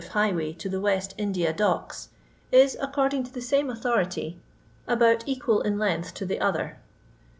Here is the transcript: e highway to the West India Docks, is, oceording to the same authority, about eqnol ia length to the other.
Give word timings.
e 0.01 0.03
highway 0.03 0.51
to 0.51 0.67
the 0.67 0.81
West 0.81 1.13
India 1.15 1.53
Docks, 1.53 2.09
is, 2.51 2.75
oceording 2.81 3.23
to 3.23 3.31
the 3.31 3.39
same 3.39 3.69
authority, 3.69 4.39
about 4.87 5.19
eqnol 5.27 5.63
ia 5.63 5.73
length 5.73 6.15
to 6.15 6.25
the 6.25 6.39
other. 6.41 6.79